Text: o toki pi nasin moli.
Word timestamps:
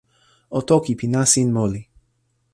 o 0.57 0.59
toki 0.69 0.93
pi 0.99 1.05
nasin 1.13 1.49
moli. 1.55 1.81